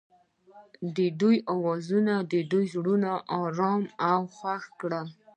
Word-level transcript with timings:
د 0.95 0.97
یادونه 1.05 1.39
اواز 1.53 1.83
د 2.31 2.33
دوی 2.51 2.65
زړونه 2.73 3.11
ارامه 3.41 3.89
او 4.11 4.21
خوښ 4.35 4.63
کړل. 4.79 5.07